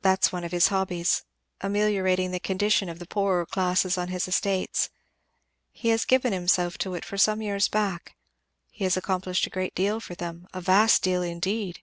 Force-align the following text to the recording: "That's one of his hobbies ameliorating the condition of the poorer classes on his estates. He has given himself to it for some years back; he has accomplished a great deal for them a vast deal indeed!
"That's 0.00 0.32
one 0.32 0.44
of 0.44 0.50
his 0.52 0.68
hobbies 0.68 1.24
ameliorating 1.60 2.30
the 2.30 2.40
condition 2.40 2.88
of 2.88 2.98
the 3.00 3.04
poorer 3.06 3.44
classes 3.44 3.98
on 3.98 4.08
his 4.08 4.26
estates. 4.26 4.88
He 5.72 5.90
has 5.90 6.06
given 6.06 6.32
himself 6.32 6.78
to 6.78 6.94
it 6.94 7.04
for 7.04 7.18
some 7.18 7.42
years 7.42 7.68
back; 7.68 8.16
he 8.70 8.84
has 8.84 8.96
accomplished 8.96 9.46
a 9.46 9.50
great 9.50 9.74
deal 9.74 10.00
for 10.00 10.14
them 10.14 10.46
a 10.54 10.62
vast 10.62 11.02
deal 11.02 11.22
indeed! 11.22 11.82